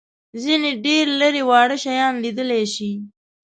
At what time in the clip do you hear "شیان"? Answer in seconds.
1.83-2.13